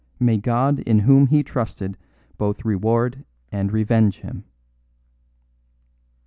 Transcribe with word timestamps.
May 0.19 0.39
God 0.39 0.79
in 0.79 0.97
Whom 0.97 1.27
he 1.27 1.43
Trusted 1.43 1.95
both 2.39 2.65
Reward 2.65 3.23
and 3.51 3.71
Revenge 3.71 4.21
him." 4.21 4.45